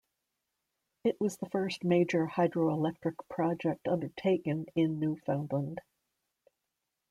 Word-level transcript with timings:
It 1.03 1.21
was 1.21 1.37
the 1.37 1.45
first 1.51 1.83
major 1.83 2.25
hydroelectric 2.25 3.17
project 3.29 3.87
undertaken 3.87 4.65
in 4.73 4.99
Newfoundland. 4.99 5.79